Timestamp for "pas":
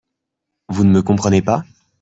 1.43-1.63